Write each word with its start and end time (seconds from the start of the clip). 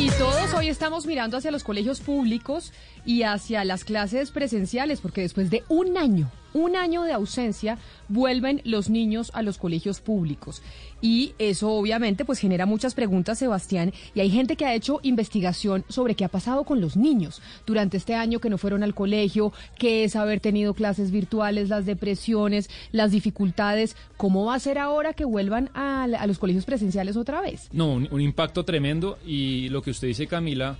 Y 0.00 0.08
todos 0.12 0.54
hoy 0.54 0.70
estamos 0.70 1.04
mirando 1.04 1.36
hacia 1.36 1.50
los 1.50 1.62
colegios 1.62 2.00
públicos 2.00 2.72
y 3.04 3.24
hacia 3.24 3.66
las 3.66 3.84
clases 3.84 4.30
presenciales, 4.30 4.98
porque 5.02 5.20
después 5.20 5.50
de 5.50 5.62
un 5.68 5.98
año, 5.98 6.30
un 6.52 6.76
año 6.76 7.02
de 7.02 7.12
ausencia, 7.12 7.78
vuelven 8.08 8.60
los 8.64 8.90
niños 8.90 9.30
a 9.34 9.42
los 9.42 9.58
colegios 9.58 10.00
públicos. 10.00 10.62
Y 11.02 11.32
eso 11.38 11.70
obviamente 11.70 12.24
pues 12.24 12.38
genera 12.38 12.66
muchas 12.66 12.94
preguntas, 12.94 13.38
Sebastián, 13.38 13.92
y 14.14 14.20
hay 14.20 14.30
gente 14.30 14.56
que 14.56 14.66
ha 14.66 14.74
hecho 14.74 15.00
investigación 15.02 15.84
sobre 15.88 16.14
qué 16.14 16.24
ha 16.24 16.28
pasado 16.28 16.64
con 16.64 16.80
los 16.80 16.96
niños 16.96 17.40
durante 17.66 17.96
este 17.96 18.14
año 18.14 18.38
que 18.38 18.50
no 18.50 18.58
fueron 18.58 18.82
al 18.82 18.94
colegio, 18.94 19.52
qué 19.78 20.04
es 20.04 20.16
haber 20.16 20.40
tenido 20.40 20.74
clases 20.74 21.10
virtuales, 21.10 21.68
las 21.68 21.86
depresiones, 21.86 22.68
las 22.92 23.12
dificultades, 23.12 23.96
cómo 24.16 24.44
va 24.44 24.54
a 24.54 24.60
ser 24.60 24.78
ahora 24.78 25.14
que 25.14 25.24
vuelvan 25.24 25.70
a, 25.74 26.06
los 26.26 26.38
colegios 26.38 26.64
presenciales 26.64 27.16
otra 27.16 27.40
vez. 27.40 27.68
No, 27.72 27.94
un 27.94 28.20
impacto 28.20 28.64
tremendo 28.64 29.18
y 29.26 29.68
lo 29.70 29.82
que 29.82 29.90
usted 29.90 30.08
dice, 30.08 30.26
Camila, 30.26 30.76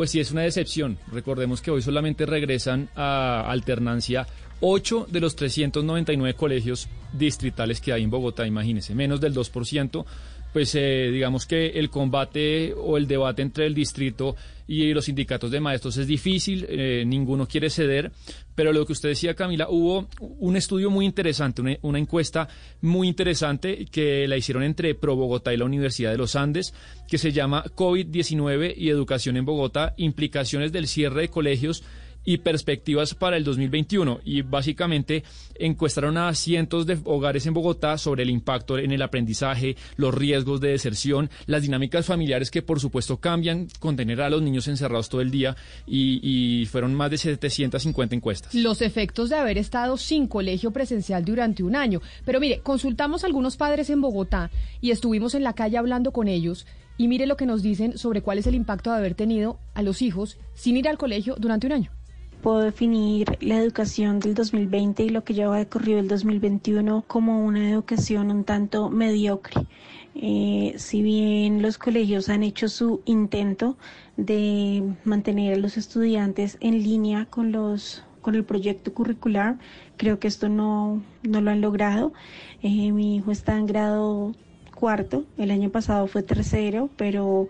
pues 0.00 0.12
sí 0.12 0.18
es 0.18 0.30
una 0.32 0.40
decepción. 0.40 0.96
Recordemos 1.12 1.60
que 1.60 1.70
hoy 1.70 1.82
solamente 1.82 2.24
regresan 2.24 2.88
a 2.96 3.44
alternancia 3.50 4.26
8 4.60 5.08
de 5.10 5.20
los 5.20 5.36
399 5.36 6.32
colegios 6.38 6.88
distritales 7.12 7.82
que 7.82 7.92
hay 7.92 8.04
en 8.04 8.08
Bogotá, 8.08 8.46
imagínense, 8.46 8.94
menos 8.94 9.20
del 9.20 9.34
2%. 9.34 10.06
Pues 10.52 10.74
eh, 10.74 11.10
digamos 11.12 11.46
que 11.46 11.68
el 11.78 11.90
combate 11.90 12.74
o 12.76 12.96
el 12.96 13.06
debate 13.06 13.42
entre 13.42 13.66
el 13.66 13.74
distrito 13.74 14.34
y 14.66 14.92
los 14.94 15.06
sindicatos 15.06 15.50
de 15.50 15.58
maestros 15.58 15.96
es 15.96 16.06
difícil, 16.06 16.64
eh, 16.68 17.02
ninguno 17.04 17.46
quiere 17.48 17.70
ceder, 17.70 18.12
pero 18.54 18.72
lo 18.72 18.86
que 18.86 18.92
usted 18.92 19.08
decía, 19.08 19.34
Camila, 19.34 19.66
hubo 19.68 20.06
un 20.20 20.56
estudio 20.56 20.90
muy 20.90 21.06
interesante, 21.06 21.60
una, 21.60 21.76
una 21.82 21.98
encuesta 21.98 22.48
muy 22.80 23.08
interesante 23.08 23.86
que 23.86 24.28
la 24.28 24.36
hicieron 24.36 24.62
entre 24.62 24.94
Pro 24.94 25.16
Bogotá 25.16 25.52
y 25.52 25.56
la 25.56 25.64
Universidad 25.64 26.12
de 26.12 26.18
los 26.18 26.36
Andes, 26.36 26.72
que 27.08 27.18
se 27.18 27.32
llama 27.32 27.64
COVID-19 27.64 28.74
y 28.76 28.90
Educación 28.90 29.36
en 29.36 29.44
Bogotá, 29.44 29.94
implicaciones 29.96 30.70
del 30.70 30.86
cierre 30.86 31.22
de 31.22 31.28
colegios 31.28 31.82
y 32.24 32.38
perspectivas 32.38 33.14
para 33.14 33.36
el 33.36 33.44
2021 33.44 34.20
y 34.24 34.42
básicamente 34.42 35.24
encuestaron 35.54 36.18
a 36.18 36.34
cientos 36.34 36.86
de 36.86 36.98
hogares 37.04 37.46
en 37.46 37.54
Bogotá 37.54 37.98
sobre 37.98 38.22
el 38.22 38.30
impacto 38.30 38.78
en 38.78 38.92
el 38.92 39.02
aprendizaje, 39.02 39.76
los 39.96 40.14
riesgos 40.14 40.60
de 40.60 40.70
deserción, 40.70 41.30
las 41.46 41.62
dinámicas 41.62 42.06
familiares 42.06 42.50
que 42.50 42.62
por 42.62 42.80
supuesto 42.80 43.18
cambian 43.18 43.68
con 43.78 43.96
tener 43.96 44.20
a 44.20 44.30
los 44.30 44.42
niños 44.42 44.68
encerrados 44.68 45.08
todo 45.08 45.20
el 45.20 45.30
día 45.30 45.56
y, 45.86 46.66
fueron 46.70 46.94
más 46.94 47.10
de 47.10 47.18
750 47.18 48.14
encuestas. 48.14 48.54
los 48.54 48.82
efectos 48.82 49.28
de 49.28 49.36
haber 49.36 49.58
estado 49.58 49.96
sin 49.96 50.26
colegio 50.26 50.70
presencial 50.70 51.24
durante 51.24 51.62
un 51.62 51.74
año. 51.74 52.00
Pero 52.24 52.38
mire, 52.38 52.60
consultamos 52.60 53.24
a 53.24 53.26
algunos 53.26 53.56
padres 53.56 53.90
en 53.90 54.00
Bogotá 54.00 54.50
y 54.80 54.90
estuvimos 54.90 55.34
en 55.34 55.42
la 55.42 55.54
calle 55.54 55.78
hablando 55.78 56.12
con 56.12 56.28
ellos 56.28 56.66
y 56.96 57.08
mire 57.08 57.26
lo 57.26 57.36
que 57.36 57.46
nos 57.46 57.62
dicen 57.62 57.98
sobre 57.98 58.22
cuál 58.22 58.38
es 58.38 58.46
el 58.46 58.54
impacto 58.54 58.90
de 58.90 58.98
haber 58.98 59.14
tenido 59.14 59.58
a 59.74 59.82
los 59.82 60.02
hijos 60.02 60.36
sin 60.54 60.76
ir 60.76 60.88
al 60.88 60.98
colegio 60.98 61.34
durante 61.38 61.66
un 61.66 61.72
año. 61.72 61.99
Puedo 62.42 62.60
definir 62.60 63.36
la 63.40 63.58
educación 63.58 64.18
del 64.18 64.34
2020 64.34 65.02
y 65.02 65.08
lo 65.10 65.24
que 65.24 65.34
lleva 65.34 65.58
decorrido 65.58 65.98
el 65.98 66.08
2021 66.08 67.04
como 67.06 67.44
una 67.44 67.70
educación 67.70 68.30
un 68.30 68.44
tanto 68.44 68.88
mediocre. 68.88 69.66
Eh, 70.14 70.74
si 70.76 71.02
bien 71.02 71.60
los 71.60 71.76
colegios 71.76 72.30
han 72.30 72.42
hecho 72.42 72.68
su 72.68 73.02
intento 73.04 73.76
de 74.16 74.82
mantener 75.04 75.54
a 75.54 75.58
los 75.58 75.76
estudiantes 75.76 76.56
en 76.60 76.82
línea 76.82 77.26
con 77.26 77.52
los 77.52 78.04
con 78.22 78.34
el 78.34 78.44
proyecto 78.44 78.92
curricular, 78.92 79.58
creo 79.96 80.18
que 80.18 80.28
esto 80.28 80.48
no, 80.48 81.02
no 81.22 81.40
lo 81.40 81.50
han 81.50 81.60
logrado. 81.60 82.12
Eh, 82.62 82.92
mi 82.92 83.16
hijo 83.16 83.32
está 83.32 83.56
en 83.56 83.66
grado 83.66 84.34
cuarto, 84.74 85.24
el 85.36 85.50
año 85.50 85.70
pasado 85.70 86.06
fue 86.06 86.22
tercero, 86.22 86.88
pero 86.96 87.48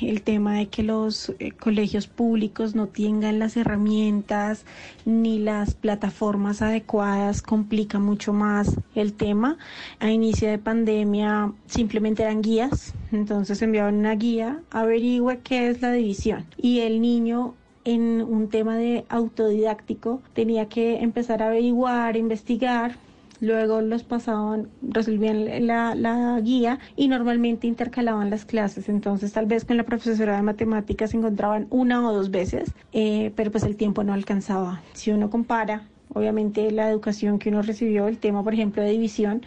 el 0.00 0.22
tema 0.22 0.54
de 0.54 0.68
que 0.68 0.82
los 0.82 1.32
eh, 1.38 1.52
colegios 1.52 2.06
públicos 2.06 2.74
no 2.74 2.86
tengan 2.86 3.38
las 3.38 3.56
herramientas 3.56 4.64
ni 5.04 5.38
las 5.38 5.74
plataformas 5.74 6.62
adecuadas 6.62 7.42
complica 7.42 7.98
mucho 7.98 8.32
más 8.32 8.76
el 8.94 9.12
tema. 9.12 9.58
A 9.98 10.10
inicio 10.10 10.48
de 10.48 10.58
pandemia 10.58 11.52
simplemente 11.66 12.22
eran 12.22 12.42
guías, 12.42 12.94
entonces 13.12 13.60
enviaban 13.62 13.96
una 13.96 14.14
guía, 14.14 14.60
averigua 14.70 15.36
qué 15.36 15.68
es 15.68 15.82
la 15.82 15.92
división 15.92 16.46
y 16.56 16.80
el 16.80 17.00
niño 17.00 17.54
en 17.84 18.22
un 18.22 18.48
tema 18.48 18.76
de 18.76 19.04
autodidáctico 19.08 20.20
tenía 20.34 20.68
que 20.68 21.00
empezar 21.00 21.42
a 21.42 21.46
averiguar, 21.46 22.16
investigar, 22.16 22.96
luego 23.40 23.80
los 23.80 24.04
pasaban, 24.04 24.68
resolvían 24.82 25.66
la, 25.66 25.94
la, 25.94 26.38
guía 26.40 26.78
y 26.96 27.08
normalmente 27.08 27.66
intercalaban 27.66 28.30
las 28.30 28.44
clases. 28.44 28.88
Entonces 28.88 29.32
tal 29.32 29.46
vez 29.46 29.64
con 29.64 29.76
la 29.76 29.84
profesora 29.84 30.36
de 30.36 30.42
matemáticas 30.42 31.10
se 31.10 31.16
encontraban 31.16 31.66
una 31.70 32.06
o 32.06 32.12
dos 32.12 32.30
veces, 32.30 32.72
eh, 32.92 33.32
pero 33.34 33.50
pues 33.50 33.64
el 33.64 33.76
tiempo 33.76 34.04
no 34.04 34.12
alcanzaba. 34.12 34.82
Si 34.92 35.10
uno 35.10 35.30
compara, 35.30 35.88
obviamente 36.12 36.70
la 36.70 36.88
educación 36.90 37.38
que 37.38 37.48
uno 37.48 37.62
recibió, 37.62 38.08
el 38.08 38.18
tema 38.18 38.44
por 38.44 38.54
ejemplo 38.54 38.82
de 38.82 38.90
división, 38.90 39.42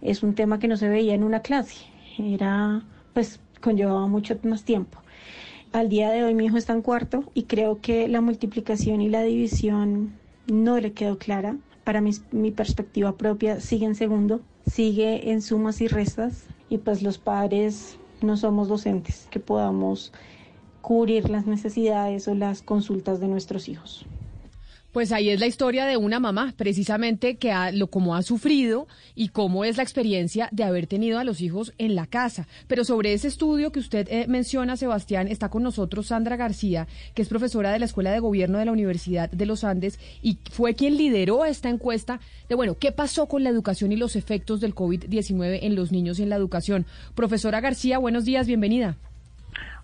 es 0.00 0.22
un 0.22 0.34
tema 0.34 0.58
que 0.58 0.68
no 0.68 0.76
se 0.76 0.88
veía 0.88 1.14
en 1.14 1.24
una 1.24 1.40
clase, 1.40 1.76
era 2.18 2.82
pues 3.12 3.40
conllevaba 3.60 4.06
mucho 4.06 4.36
más 4.42 4.64
tiempo. 4.64 4.98
Al 5.72 5.88
día 5.88 6.10
de 6.10 6.22
hoy 6.22 6.34
mi 6.34 6.46
hijo 6.46 6.58
está 6.58 6.74
en 6.74 6.82
cuarto 6.82 7.24
y 7.32 7.44
creo 7.44 7.80
que 7.80 8.06
la 8.08 8.20
multiplicación 8.20 9.00
y 9.00 9.08
la 9.08 9.22
división 9.22 10.12
no 10.46 10.78
le 10.78 10.92
quedó 10.92 11.18
clara 11.18 11.56
para 11.84 12.00
mi, 12.00 12.12
mi, 12.30 12.50
perspectiva 12.50 13.16
propia 13.16 13.60
sigue 13.60 13.86
en 13.86 13.94
segundo, 13.94 14.40
sigue 14.66 15.30
en 15.30 15.42
sumas 15.42 15.80
y 15.80 15.88
restas 15.88 16.44
y 16.68 16.78
pues 16.78 17.02
los 17.02 17.18
padres 17.18 17.98
no 18.22 18.36
somos 18.36 18.68
docentes 18.68 19.26
que 19.30 19.40
podamos 19.40 20.12
cubrir 20.80 21.30
las 21.30 21.46
necesidades 21.46 22.28
o 22.28 22.34
las 22.34 22.62
consultas 22.62 23.20
de 23.20 23.28
nuestros 23.28 23.68
hijos. 23.68 24.06
Pues 24.92 25.10
ahí 25.10 25.30
es 25.30 25.40
la 25.40 25.46
historia 25.46 25.86
de 25.86 25.96
una 25.96 26.20
mamá, 26.20 26.52
precisamente 26.54 27.36
que 27.36 27.50
ha, 27.50 27.72
lo 27.72 27.86
como 27.86 28.14
ha 28.14 28.22
sufrido 28.22 28.86
y 29.14 29.28
cómo 29.28 29.64
es 29.64 29.78
la 29.78 29.82
experiencia 29.82 30.50
de 30.52 30.64
haber 30.64 30.86
tenido 30.86 31.18
a 31.18 31.24
los 31.24 31.40
hijos 31.40 31.72
en 31.78 31.94
la 31.94 32.06
casa. 32.06 32.46
Pero 32.68 32.84
sobre 32.84 33.14
ese 33.14 33.28
estudio 33.28 33.72
que 33.72 33.80
usted 33.80 34.06
eh, 34.10 34.26
menciona, 34.28 34.76
Sebastián, 34.76 35.28
está 35.28 35.48
con 35.48 35.62
nosotros 35.62 36.08
Sandra 36.08 36.36
García, 36.36 36.88
que 37.14 37.22
es 37.22 37.28
profesora 37.28 37.72
de 37.72 37.78
la 37.78 37.86
Escuela 37.86 38.12
de 38.12 38.20
Gobierno 38.20 38.58
de 38.58 38.66
la 38.66 38.72
Universidad 38.72 39.30
de 39.30 39.46
los 39.46 39.64
Andes 39.64 39.98
y 40.20 40.36
fue 40.50 40.74
quien 40.74 40.98
lideró 40.98 41.46
esta 41.46 41.70
encuesta 41.70 42.20
de, 42.50 42.54
bueno, 42.54 42.76
¿qué 42.78 42.92
pasó 42.92 43.26
con 43.28 43.44
la 43.44 43.48
educación 43.50 43.92
y 43.92 43.96
los 43.96 44.14
efectos 44.14 44.60
del 44.60 44.74
COVID-19 44.74 45.60
en 45.62 45.74
los 45.74 45.90
niños 45.90 46.18
y 46.18 46.24
en 46.24 46.28
la 46.28 46.36
educación? 46.36 46.84
Profesora 47.14 47.62
García, 47.62 47.96
buenos 47.96 48.26
días, 48.26 48.46
bienvenida. 48.46 48.98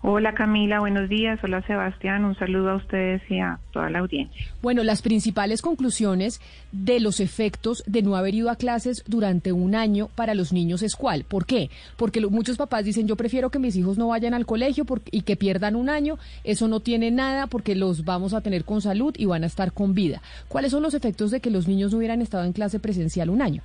Hola 0.01 0.33
Camila, 0.33 0.79
buenos 0.79 1.09
días. 1.09 1.39
Hola 1.43 1.61
Sebastián, 1.67 2.23
un 2.23 2.33
saludo 2.35 2.69
a 2.71 2.75
ustedes 2.77 3.21
y 3.29 3.39
a 3.39 3.59
toda 3.71 3.89
la 3.89 3.99
audiencia. 3.99 4.47
Bueno, 4.61 4.81
las 4.83 5.01
principales 5.01 5.61
conclusiones 5.61 6.39
de 6.71 7.01
los 7.01 7.19
efectos 7.19 7.83
de 7.85 8.01
no 8.01 8.15
haber 8.15 8.33
ido 8.33 8.49
a 8.49 8.55
clases 8.55 9.03
durante 9.07 9.51
un 9.51 9.75
año 9.75 10.07
para 10.15 10.35
los 10.35 10.53
niños 10.53 10.83
es 10.83 10.95
cuál. 10.95 11.25
¿Por 11.25 11.45
qué? 11.45 11.69
Porque 11.97 12.21
muchos 12.21 12.55
papás 12.55 12.85
dicen 12.85 13.07
yo 13.07 13.17
prefiero 13.17 13.49
que 13.49 13.59
mis 13.59 13.75
hijos 13.75 13.97
no 13.97 14.07
vayan 14.07 14.33
al 14.33 14.45
colegio 14.45 14.85
y 15.11 15.23
que 15.23 15.35
pierdan 15.35 15.75
un 15.75 15.89
año. 15.89 16.17
Eso 16.45 16.69
no 16.69 16.79
tiene 16.79 17.11
nada 17.11 17.47
porque 17.47 17.75
los 17.75 18.05
vamos 18.05 18.33
a 18.33 18.41
tener 18.41 18.63
con 18.63 18.81
salud 18.81 19.13
y 19.17 19.25
van 19.25 19.43
a 19.43 19.47
estar 19.47 19.73
con 19.73 19.93
vida. 19.93 20.21
¿Cuáles 20.47 20.71
son 20.71 20.81
los 20.81 20.93
efectos 20.93 21.29
de 21.29 21.41
que 21.41 21.51
los 21.51 21.67
niños 21.67 21.91
no 21.91 21.97
hubieran 21.97 22.21
estado 22.21 22.45
en 22.45 22.53
clase 22.53 22.79
presencial 22.79 23.29
un 23.29 23.41
año? 23.41 23.63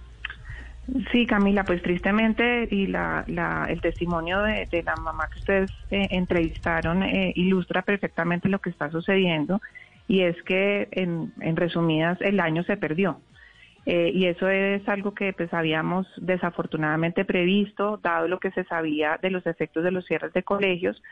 Sí, 1.11 1.27
Camila, 1.27 1.65
pues 1.65 1.83
tristemente 1.83 2.69
y 2.71 2.87
la, 2.87 3.25
la, 3.27 3.67
el 3.71 3.81
testimonio 3.81 4.43
de, 4.43 4.67
de, 4.71 4.83
la 4.83 4.95
mamá 4.97 5.29
que 5.33 5.39
ustedes 5.39 5.71
eh, 5.91 6.09
entrevistaron 6.11 7.03
eh, 7.03 7.33
ilustra 7.37 7.83
perfectamente 7.83 8.51
lo 8.51 8.59
que 8.59 8.69
está 8.69 8.91
sucediendo 8.91 9.63
y 10.09 10.21
es 10.21 10.41
que 10.43 10.89
en, 10.91 11.33
en 11.41 11.57
resumidas 11.57 12.21
el 12.21 12.39
año 12.39 12.65
se 12.65 12.77
perdió. 12.77 13.21
Eh, 13.87 14.13
y 14.15 14.27
eso 14.27 14.49
es 14.49 14.87
algo 14.89 15.15
que 15.15 15.33
pues 15.33 15.53
habíamos 15.53 16.07
desafortunadamente 16.17 17.25
previsto, 17.25 17.99
dado 18.03 18.29
lo 18.29 18.39
que 18.39 18.51
se 18.51 18.65
sabía 18.65 19.19
de 19.21 19.31
los 19.31 19.47
efectos 19.47 19.85
de 19.85 19.91
los 19.91 20.07
cierres 20.07 20.33
de 20.33 20.43
colegios 20.43 21.03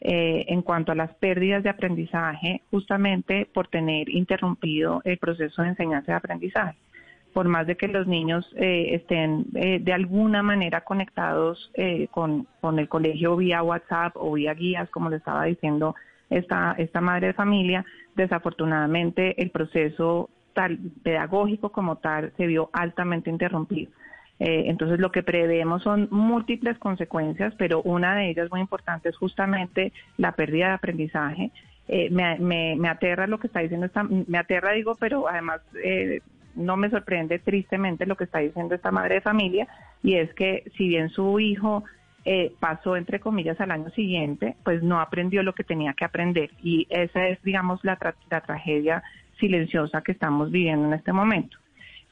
eh, 0.00 0.46
en 0.48 0.62
cuanto 0.62 0.92
a 0.92 0.94
las 0.94 1.14
pérdidas 1.14 1.62
de 1.62 1.68
aprendizaje, 1.68 2.62
justamente 2.70 3.46
por 3.52 3.68
tener 3.68 4.08
interrumpido 4.08 5.02
el 5.04 5.18
proceso 5.18 5.62
de 5.62 5.68
enseñanza 5.68 6.12
y 6.12 6.14
aprendizaje. 6.14 6.76
Por 7.32 7.48
más 7.48 7.66
de 7.66 7.76
que 7.76 7.88
los 7.88 8.06
niños 8.06 8.48
eh, 8.56 8.94
estén 8.94 9.46
eh, 9.54 9.78
de 9.80 9.92
alguna 9.92 10.42
manera 10.42 10.82
conectados 10.82 11.70
eh, 11.74 12.08
con, 12.10 12.46
con 12.60 12.78
el 12.78 12.88
colegio 12.88 13.36
vía 13.36 13.62
WhatsApp 13.62 14.16
o 14.16 14.32
vía 14.32 14.54
guías, 14.54 14.90
como 14.90 15.10
le 15.10 15.16
estaba 15.16 15.44
diciendo 15.44 15.94
esta, 16.30 16.74
esta 16.78 17.00
madre 17.00 17.28
de 17.28 17.32
familia, 17.34 17.84
desafortunadamente 18.14 19.40
el 19.42 19.50
proceso 19.50 20.30
tal, 20.52 20.78
pedagógico 21.02 21.70
como 21.70 21.96
tal 21.96 22.32
se 22.36 22.46
vio 22.46 22.70
altamente 22.72 23.30
interrumpido. 23.30 23.90
Eh, 24.38 24.64
entonces 24.66 24.98
lo 24.98 25.12
que 25.12 25.22
prevemos 25.22 25.82
son 25.82 26.08
múltiples 26.10 26.78
consecuencias, 26.78 27.54
pero 27.56 27.82
una 27.82 28.16
de 28.16 28.30
ellas 28.30 28.50
muy 28.50 28.60
importante 28.60 29.08
es 29.08 29.16
justamente 29.16 29.92
la 30.16 30.32
pérdida 30.32 30.68
de 30.68 30.72
aprendizaje. 30.72 31.50
Eh, 31.88 32.10
me, 32.10 32.38
me, 32.38 32.74
me 32.76 32.88
aterra 32.88 33.26
lo 33.26 33.38
que 33.38 33.46
está 33.48 33.60
diciendo 33.60 33.86
esta, 33.86 34.02
me 34.04 34.38
aterra 34.38 34.72
digo, 34.72 34.96
pero 34.98 35.28
además 35.28 35.60
eh, 35.84 36.20
no 36.54 36.76
me 36.76 36.90
sorprende 36.90 37.38
tristemente 37.38 38.06
lo 38.06 38.16
que 38.16 38.24
está 38.24 38.38
diciendo 38.40 38.74
esta 38.74 38.90
madre 38.90 39.16
de 39.16 39.20
familia 39.20 39.66
y 40.02 40.14
es 40.14 40.32
que 40.34 40.64
si 40.76 40.88
bien 40.88 41.08
su 41.10 41.38
hijo 41.40 41.84
eh, 42.24 42.52
pasó 42.60 42.96
entre 42.96 43.18
comillas 43.20 43.60
al 43.60 43.70
año 43.72 43.90
siguiente, 43.90 44.56
pues 44.64 44.82
no 44.82 45.00
aprendió 45.00 45.42
lo 45.42 45.54
que 45.54 45.64
tenía 45.64 45.92
que 45.94 46.04
aprender 46.04 46.50
y 46.62 46.86
esa 46.90 47.26
es 47.28 47.42
digamos 47.42 47.84
la, 47.84 47.98
tra- 47.98 48.14
la 48.30 48.40
tragedia 48.42 49.02
silenciosa 49.40 50.02
que 50.02 50.12
estamos 50.12 50.50
viviendo 50.50 50.86
en 50.86 50.94
este 50.94 51.12
momento. 51.12 51.56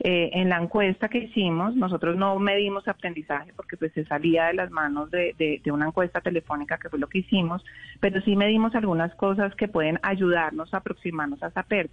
Eh, 0.03 0.31
en 0.33 0.49
la 0.49 0.57
encuesta 0.57 1.11
que 1.11 1.19
hicimos, 1.19 1.77
nosotros 1.77 2.17
no 2.17 2.39
medimos 2.39 2.89
aprendizaje 2.89 3.53
porque 3.55 3.77
pues 3.77 3.93
se 3.93 4.07
salía 4.07 4.47
de 4.47 4.55
las 4.55 4.71
manos 4.71 5.11
de, 5.11 5.35
de- 5.39 5.61
de 5.63 5.71
una 5.73 5.87
encuesta 5.87 6.23
telefónica 6.23 6.79
que 6.79 6.89
fue 6.89 6.99
lo 6.99 7.07
que 7.07 7.19
hicimos, 7.19 7.63
pero 8.01 8.21
sí 8.23 8.35
medimos 8.35 8.75
algunas 8.75 9.15
cosas 9.17 9.55
que 9.57 9.69
pueden 9.69 9.99
ayudarnos 10.03 10.73
a 10.73 10.79
aproximarnos 10.79 11.43
a 11.43 11.49
esa 11.49 11.63
pérdida. 11.65 11.93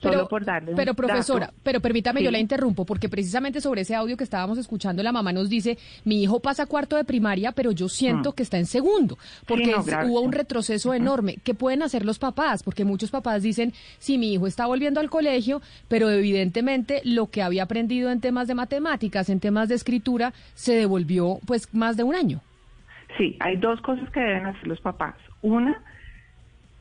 Solo 0.00 0.28
por 0.28 0.44
darle 0.44 0.70
un 0.72 0.76
pero 0.76 0.94
profesora, 0.94 1.46
dato. 1.46 1.58
pero 1.62 1.80
permítame, 1.80 2.22
yo 2.22 2.30
la 2.30 2.38
interrumpo, 2.38 2.84
porque 2.84 3.08
precisamente 3.08 3.60
sobre 3.60 3.80
ese 3.80 3.94
audio 3.94 4.16
que 4.16 4.24
estábamos 4.24 4.58
escuchando, 4.58 5.02
la 5.02 5.10
mamá 5.12 5.32
nos 5.32 5.48
dice, 5.48 5.78
mi 6.04 6.22
hijo 6.22 6.40
pasa 6.40 6.66
cuarto 6.66 6.96
de 6.96 7.04
primaria, 7.04 7.52
pero 7.52 7.70
yo 7.72 7.88
siento 7.88 8.30
Mm. 8.30 8.32
que 8.34 8.42
está 8.42 8.58
en 8.58 8.66
segundo, 8.66 9.16
porque 9.46 9.72
no, 9.72 9.80
es- 9.80 9.86
grave, 9.86 10.08
hubo 10.10 10.20
un 10.20 10.32
retroceso 10.32 10.92
enorme. 10.94 11.38
¿Qué 11.42 11.54
pueden 11.54 11.82
hacer 11.82 12.04
los 12.04 12.18
papás? 12.18 12.62
Porque 12.62 12.84
muchos 12.84 13.10
papás 13.10 13.42
dicen, 13.42 13.72
sí, 13.98 14.18
mi 14.18 14.32
hijo 14.34 14.46
está 14.46 14.66
volviendo 14.66 15.00
al 15.00 15.08
colegio, 15.10 15.62
pero 15.88 16.10
evidentemente 16.10 17.00
lo 17.04 17.28
que 17.30 17.42
había 17.42 17.62
aprendido 17.62 18.10
en 18.10 18.20
temas 18.20 18.48
de 18.48 18.54
matemáticas, 18.54 19.28
en 19.30 19.40
temas 19.40 19.68
de 19.68 19.76
escritura, 19.76 20.32
se 20.54 20.74
devolvió 20.74 21.38
pues 21.46 21.72
más 21.74 21.96
de 21.96 22.02
un 22.04 22.14
año. 22.14 22.40
Sí, 23.16 23.36
hay 23.40 23.56
dos 23.56 23.80
cosas 23.80 24.10
que 24.10 24.20
deben 24.20 24.46
hacer 24.46 24.66
los 24.66 24.80
papás. 24.80 25.14
Una, 25.40 25.82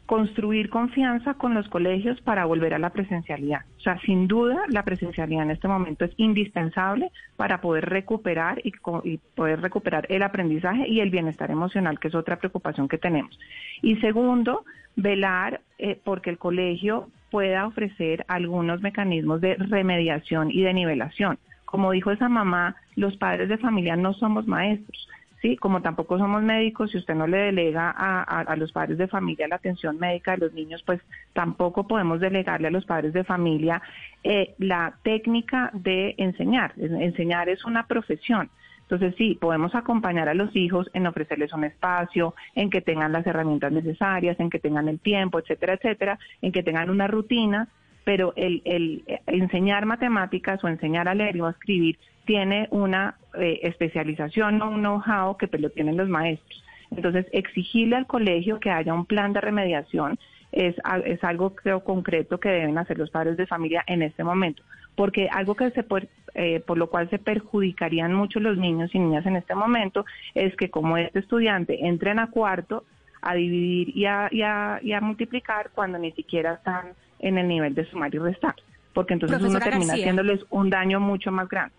construir 0.05 0.69
confianza 0.69 1.33
con 1.33 1.53
los 1.53 1.67
colegios 1.69 2.21
para 2.21 2.45
volver 2.45 2.73
a 2.73 2.79
la 2.79 2.91
presencialidad. 2.91 3.61
O 3.77 3.79
sea, 3.79 3.99
sin 4.01 4.27
duda, 4.27 4.63
la 4.69 4.83
presencialidad 4.83 5.43
en 5.43 5.51
este 5.51 5.67
momento 5.67 6.05
es 6.05 6.11
indispensable 6.17 7.11
para 7.35 7.59
poder 7.59 7.89
recuperar 7.89 8.61
y, 8.63 8.73
y 9.03 9.17
poder 9.35 9.61
recuperar 9.61 10.05
el 10.09 10.21
aprendizaje 10.21 10.87
y 10.87 10.99
el 10.99 11.09
bienestar 11.09 11.49
emocional, 11.49 11.99
que 11.99 12.09
es 12.09 12.15
otra 12.15 12.37
preocupación 12.37 12.87
que 12.87 12.97
tenemos. 12.97 13.37
Y 13.81 13.95
segundo, 13.97 14.63
velar 14.95 15.61
eh, 15.77 15.99
porque 16.03 16.29
el 16.29 16.37
colegio 16.37 17.09
pueda 17.31 17.67
ofrecer 17.67 18.25
algunos 18.27 18.81
mecanismos 18.81 19.41
de 19.41 19.55
remediación 19.55 20.51
y 20.51 20.61
de 20.61 20.73
nivelación. 20.73 21.37
Como 21.65 21.91
dijo 21.91 22.11
esa 22.11 22.29
mamá, 22.29 22.75
los 22.95 23.17
padres 23.17 23.49
de 23.49 23.57
familia 23.57 23.95
no 23.95 24.13
somos 24.13 24.47
maestros. 24.47 25.09
Sí, 25.45 25.57
como 25.57 25.79
tampoco 25.83 26.17
somos 26.17 26.41
médicos, 26.41 26.89
si 26.89 26.97
usted 26.97 27.13
no 27.13 27.27
le 27.27 27.37
delega 27.37 27.93
a, 27.95 28.41
a- 28.41 28.55
los 28.55 28.71
padres 28.71 28.97
de 28.97 29.07
familia 29.07 29.47
la 29.47 29.57
atención 29.57 29.99
médica 29.99 30.31
de 30.31 30.39
los 30.39 30.53
niños, 30.53 30.81
pues 30.83 30.99
tampoco 31.33 31.87
podemos 31.87 32.19
delegarle 32.19 32.67
a 32.69 32.71
los 32.71 32.83
padres 32.85 33.13
de 33.13 33.23
familia 33.23 33.79
eh, 34.23 34.55
la 34.57 34.95
técnica 35.03 35.69
de 35.73 36.15
enseñar. 36.17 36.73
Enseñar 36.79 37.47
es 37.47 37.63
una 37.63 37.85
profesión. 37.85 38.49
Entonces 38.81 39.13
sí, 39.19 39.37
podemos 39.39 39.75
acompañar 39.75 40.29
a 40.29 40.33
los 40.33 40.55
hijos 40.55 40.89
en 40.95 41.05
ofrecerles 41.05 41.53
un 41.53 41.65
espacio, 41.65 42.33
en 42.55 42.71
que 42.71 42.81
tengan 42.81 43.11
las 43.11 43.27
herramientas 43.27 43.71
necesarias, 43.71 44.39
en 44.39 44.49
que 44.49 44.57
tengan 44.57 44.87
el 44.87 44.99
tiempo, 44.99 45.37
etcétera, 45.37 45.73
etcétera, 45.75 46.17
en 46.41 46.51
que 46.53 46.63
tengan 46.63 46.89
una 46.89 47.05
rutina, 47.05 47.67
pero 48.05 48.31
el, 48.37 48.61
el 48.63 49.03
eh, 49.07 49.19
enseñar 49.27 49.85
matemáticas 49.85 50.63
o 50.63 50.69
enseñar 50.69 51.09
a 51.09 51.15
leer 51.15 51.41
o 51.41 51.47
a 51.47 51.51
escribir 51.51 51.97
tiene 52.23 52.67
una 52.71 53.15
eh, 53.37 53.59
especialización 53.63 54.61
o 54.61 54.69
un 54.69 54.79
know-how 54.79 55.35
que 55.35 55.47
pues, 55.47 55.61
lo 55.61 55.69
tienen 55.69 55.97
los 55.97 56.07
maestros. 56.07 56.63
Entonces, 56.91 57.25
exigirle 57.33 57.97
al 57.97 58.07
colegio 58.07 58.59
que 58.59 58.69
haya 58.69 58.93
un 58.93 59.05
plan 59.05 59.33
de 59.33 59.41
remediación 59.41 60.17
es, 60.51 60.75
es 61.03 61.23
algo 61.23 61.55
creo 61.55 61.83
concreto 61.83 62.39
que 62.39 62.49
deben 62.49 62.77
hacer 62.77 62.97
los 62.97 63.09
padres 63.09 63.35
de 63.35 63.47
familia 63.47 63.83
en 63.87 64.01
este 64.01 64.23
momento, 64.23 64.63
porque 64.95 65.27
algo 65.29 65.55
que 65.55 65.71
se 65.71 65.83
por, 65.83 66.07
eh, 66.35 66.61
por 66.61 66.77
lo 66.77 66.89
cual 66.89 67.09
se 67.09 67.19
perjudicarían 67.19 68.13
mucho 68.13 68.39
los 68.39 68.57
niños 68.57 68.93
y 68.93 68.99
niñas 68.99 69.25
en 69.25 69.35
este 69.35 69.55
momento 69.55 70.05
es 70.33 70.55
que 70.55 70.69
como 70.69 70.97
este 70.97 71.19
estudiante 71.19 71.85
entren 71.85 72.19
a 72.19 72.29
cuarto 72.29 72.85
a 73.21 73.33
dividir 73.33 73.97
y 73.97 74.05
a, 74.05 74.29
y 74.31 74.43
a, 74.43 74.79
y 74.81 74.93
a 74.93 75.01
multiplicar 75.01 75.71
cuando 75.73 75.97
ni 75.97 76.11
siquiera 76.11 76.53
están 76.53 76.93
en 77.25 77.39
el 77.39 77.47
nivel 77.47 77.73
de 77.73 77.89
sumar 77.89 78.13
y 78.13 78.19
restar, 78.19 78.55
porque 78.93 79.13
entonces 79.13 79.41
uno 79.41 79.59
termina 79.59 79.87
García. 79.87 79.93
haciéndoles 79.93 80.41
un 80.51 80.69
daño 80.69 80.99
mucho 80.99 81.31
más 81.31 81.49
grande. 81.49 81.73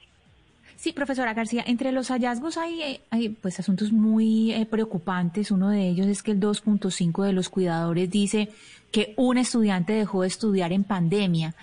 Sí, 0.75 0.93
profesora 0.93 1.33
García, 1.33 1.65
entre 1.67 1.91
los 1.93 2.09
hallazgos 2.09 2.59
hay, 2.59 2.83
eh, 2.83 3.01
hay, 3.11 3.31
pues 3.31 3.59
asuntos 3.61 3.93
muy 3.93 4.53
eh, 4.53 4.67
preocupantes. 4.67 5.51
Uno 5.51 5.71
de 5.71 5.89
ellos 5.89 6.07
es 6.07 6.23
que 6.23 6.33
el 6.33 6.41
2.5 6.41 7.25
de 7.25 7.33
los 7.33 7.49
cuidadores 7.49 8.11
dice 8.11 8.51
que 8.91 9.15
un 9.17 9.39
estudiante 9.39 9.95
dejó 9.95 10.23
de 10.23 10.29
estudiar 10.29 10.73
en 10.73 10.85
pandemia. 10.85 11.55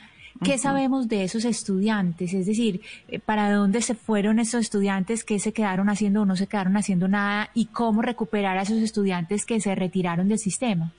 ¿Qué 0.44 0.58
sabemos 0.58 1.08
de 1.08 1.24
esos 1.24 1.46
estudiantes? 1.46 2.34
Es 2.34 2.48
decir, 2.48 2.82
eh, 3.08 3.20
¿para 3.20 3.52
dónde 3.52 3.82
se 3.82 3.96
fueron 3.96 4.40
esos 4.40 4.62
estudiantes? 4.62 5.24
¿Qué 5.24 5.40
se 5.40 5.54
quedaron 5.54 5.90
haciendo 5.90 6.24
o 6.24 6.26
no 6.26 6.36
se 6.36 6.48
quedaron 6.48 6.76
haciendo 6.76 7.08
nada? 7.08 7.50
¿Y 7.54 7.68
cómo 7.68 8.02
recuperar 8.02 8.58
a 8.58 8.64
esos 8.64 8.80
estudiantes 8.80 9.46
que 9.46 9.60
se 9.62 9.76
retiraron 9.76 10.28
del 10.28 10.40
sistema? 10.40 10.92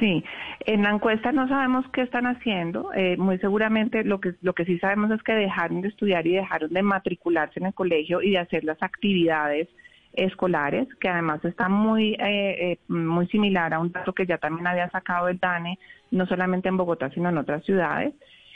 Sí, 0.00 0.24
en 0.60 0.82
la 0.82 0.90
encuesta 0.90 1.30
no 1.32 1.46
sabemos 1.48 1.84
qué 1.92 2.02
están 2.02 2.26
haciendo. 2.26 2.92
eh, 2.94 3.16
muy 3.16 3.38
seguramente 3.38 4.04
lo 4.04 4.20
que 4.20 4.34
lo 4.42 4.54
que 4.54 4.64
sí 4.64 4.78
sabemos 4.78 5.10
es 5.10 5.22
que 5.22 5.32
dejaron 5.32 5.82
de 5.82 5.88
estudiar 5.88 6.26
y 6.26 6.34
dejaron 6.34 6.72
de 6.72 6.82
matricularse 6.82 7.60
en 7.60 7.66
el 7.66 7.74
colegio 7.74 8.22
y 8.22 8.32
de 8.32 8.38
hacer 8.38 8.64
las 8.64 8.82
actividades 8.82 9.68
escolares, 10.14 10.88
que 11.00 11.08
además 11.08 11.44
está 11.44 11.68
muy 11.68 12.14
eh, 12.14 12.72
eh, 12.72 12.78
muy 12.88 13.26
similar 13.28 13.74
a 13.74 13.80
un 13.80 13.92
dato 13.92 14.12
que 14.12 14.26
ya 14.26 14.38
también 14.38 14.66
había 14.66 14.88
sacado 14.90 15.28
el 15.28 15.38
DANE, 15.38 15.78
no 16.10 16.26
solamente 16.26 16.68
en 16.68 16.76
Bogotá 16.76 17.10
sino 17.10 17.28
en 17.28 17.38
otras 17.38 17.64
ciudades. 17.64 18.14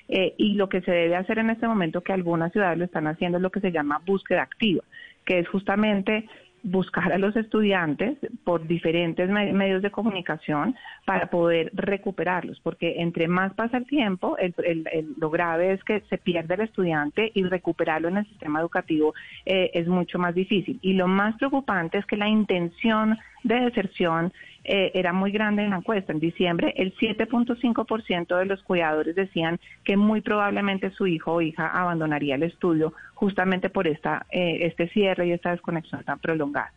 Eh, 0.08 0.34
y 0.38 0.54
lo 0.54 0.70
que 0.70 0.80
se 0.80 0.90
debe 0.90 1.16
hacer 1.16 1.38
en 1.38 1.50
este 1.50 1.68
momento, 1.68 2.00
que 2.00 2.14
algunas 2.14 2.50
ciudades 2.52 2.78
lo 2.78 2.84
están 2.86 3.06
haciendo, 3.06 3.36
es 3.36 3.42
lo 3.42 3.50
que 3.50 3.60
se 3.60 3.72
llama 3.72 4.00
búsqueda 4.06 4.42
activa, 4.42 4.82
que 5.26 5.40
es 5.40 5.48
justamente 5.48 6.26
buscar 6.62 7.12
a 7.12 7.18
los 7.18 7.36
estudiantes 7.36 8.18
por 8.44 8.66
diferentes 8.66 9.28
me- 9.30 9.52
medios 9.52 9.82
de 9.82 9.90
comunicación 9.90 10.74
para 11.06 11.28
poder 11.30 11.70
recuperarlos, 11.74 12.60
porque 12.60 13.00
entre 13.00 13.28
más 13.28 13.54
pasa 13.54 13.76
el 13.76 13.86
tiempo, 13.86 14.36
el- 14.38 14.54
el- 14.64 14.88
el- 14.92 15.14
lo 15.18 15.30
grave 15.30 15.72
es 15.72 15.84
que 15.84 16.00
se 16.10 16.18
pierde 16.18 16.54
el 16.54 16.62
estudiante 16.62 17.30
y 17.34 17.44
recuperarlo 17.44 18.08
en 18.08 18.18
el 18.18 18.26
sistema 18.26 18.60
educativo 18.60 19.14
eh, 19.46 19.70
es 19.74 19.86
mucho 19.86 20.18
más 20.18 20.34
difícil. 20.34 20.78
Y 20.82 20.94
lo 20.94 21.08
más 21.08 21.36
preocupante 21.36 21.98
es 21.98 22.06
que 22.06 22.16
la 22.16 22.28
intención 22.28 23.16
de 23.42 23.60
deserción 23.60 24.32
eh, 24.64 24.90
era 24.94 25.12
muy 25.12 25.30
grande 25.32 25.64
en 25.64 25.70
la 25.70 25.76
encuesta. 25.76 26.12
En 26.12 26.20
diciembre, 26.20 26.74
el 26.76 26.94
7.5% 26.96 28.36
de 28.36 28.44
los 28.44 28.62
cuidadores 28.62 29.16
decían 29.16 29.58
que 29.84 29.96
muy 29.96 30.20
probablemente 30.20 30.90
su 30.90 31.06
hijo 31.06 31.34
o 31.34 31.40
hija 31.40 31.68
abandonaría 31.68 32.34
el 32.34 32.42
estudio 32.42 32.92
justamente 33.14 33.70
por 33.70 33.86
esta, 33.86 34.26
eh, 34.30 34.58
este 34.62 34.88
cierre 34.88 35.28
y 35.28 35.32
esta 35.32 35.52
desconexión 35.52 36.04
tan 36.04 36.18
prolongada. 36.18 36.72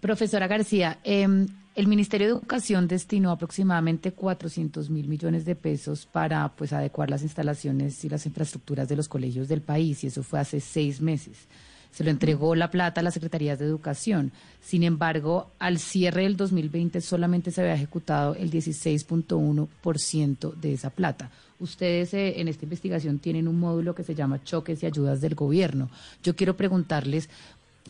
Profesora 0.00 0.46
García, 0.46 0.98
em, 1.04 1.46
el 1.74 1.86
Ministerio 1.86 2.26
de 2.26 2.32
Educación 2.34 2.86
destinó 2.86 3.30
aproximadamente 3.30 4.12
400 4.12 4.90
mil 4.90 5.08
millones 5.08 5.44
de 5.44 5.54
pesos 5.54 6.06
para 6.06 6.48
pues 6.50 6.72
adecuar 6.72 7.08
las 7.08 7.22
instalaciones 7.22 8.04
y 8.04 8.08
las 8.08 8.26
infraestructuras 8.26 8.88
de 8.88 8.96
los 8.96 9.08
colegios 9.08 9.48
del 9.48 9.62
país 9.62 10.04
y 10.04 10.08
eso 10.08 10.22
fue 10.22 10.38
hace 10.38 10.60
seis 10.60 11.00
meses. 11.00 11.48
Se 11.92 12.04
lo 12.04 12.10
entregó 12.10 12.54
la 12.54 12.70
plata 12.70 13.00
a 13.00 13.04
las 13.04 13.14
secretarías 13.14 13.58
de 13.58 13.66
educación. 13.66 14.32
Sin 14.60 14.82
embargo, 14.82 15.50
al 15.58 15.78
cierre 15.78 16.22
del 16.22 16.36
2020 16.36 17.00
solamente 17.02 17.50
se 17.50 17.60
había 17.60 17.74
ejecutado 17.74 18.34
el 18.34 18.50
16.1% 18.50 20.54
de 20.54 20.72
esa 20.72 20.90
plata. 20.90 21.30
Ustedes 21.60 22.14
eh, 22.14 22.40
en 22.40 22.48
esta 22.48 22.64
investigación 22.64 23.18
tienen 23.18 23.46
un 23.46 23.60
módulo 23.60 23.94
que 23.94 24.04
se 24.04 24.14
llama 24.14 24.42
Choques 24.42 24.82
y 24.82 24.86
Ayudas 24.86 25.20
del 25.20 25.34
Gobierno. 25.34 25.90
Yo 26.22 26.34
quiero 26.34 26.56
preguntarles 26.56 27.28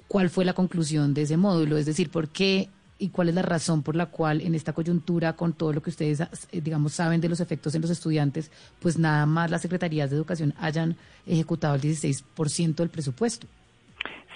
cuál 0.08 0.30
fue 0.30 0.44
la 0.44 0.52
conclusión 0.52 1.14
de 1.14 1.22
ese 1.22 1.36
módulo, 1.36 1.78
es 1.78 1.86
decir, 1.86 2.10
por 2.10 2.28
qué 2.28 2.68
y 2.98 3.08
cuál 3.08 3.30
es 3.30 3.34
la 3.34 3.42
razón 3.42 3.82
por 3.82 3.96
la 3.96 4.06
cual 4.06 4.40
en 4.40 4.54
esta 4.54 4.72
coyuntura, 4.72 5.32
con 5.32 5.54
todo 5.54 5.72
lo 5.72 5.82
que 5.82 5.90
ustedes, 5.90 6.20
eh, 6.20 6.60
digamos, 6.60 6.92
saben 6.92 7.20
de 7.20 7.28
los 7.28 7.40
efectos 7.40 7.74
en 7.74 7.82
los 7.82 7.90
estudiantes, 7.90 8.50
pues 8.78 8.98
nada 8.98 9.26
más 9.26 9.50
las 9.50 9.62
secretarías 9.62 10.10
de 10.10 10.16
educación 10.16 10.54
hayan 10.58 10.96
ejecutado 11.26 11.74
el 11.74 11.80
16% 11.80 12.76
del 12.76 12.90
presupuesto. 12.90 13.46